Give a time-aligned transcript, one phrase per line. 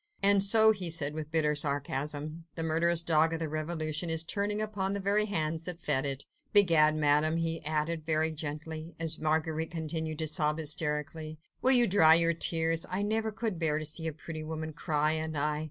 [0.23, 4.59] "And so," he said with bitter sarcasm, "the murderous dog of the revolution is turning
[4.59, 6.25] upon the very hands that fed it?...
[6.53, 12.15] Begad, Madame," he added very gently, as Marguerite continued to sob hysterically, "will you dry
[12.15, 12.83] your tears?...
[12.89, 15.59] I never could bear to see a pretty woman cry, and I